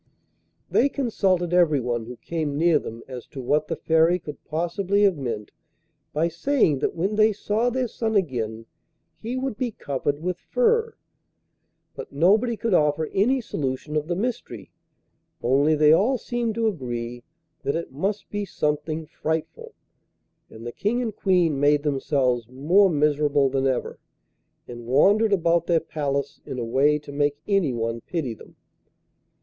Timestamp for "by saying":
6.11-6.79